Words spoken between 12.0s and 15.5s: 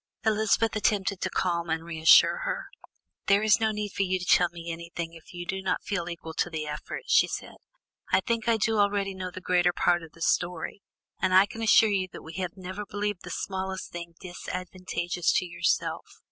that we have never believed the smallest thing disadvantageous to